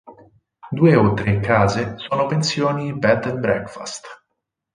[0.77, 4.07] Due o tre case sono pensioni "bed and breakfast".